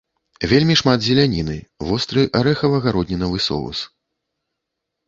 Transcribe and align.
Вельмі 0.53 0.77
шмат 0.81 0.99
зеляніны, 1.07 1.57
востры 1.91 2.27
арэхава-гароднінавы 2.41 3.37
соус. 3.51 3.85